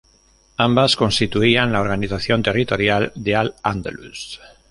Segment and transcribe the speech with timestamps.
[0.57, 4.39] Ambas constituían la organización territorial de al-Ándalus.